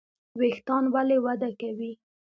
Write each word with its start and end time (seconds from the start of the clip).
ویښتان 0.39 0.83
ولې 0.93 1.17
وده 1.25 1.49
کوي؟ 1.61 1.91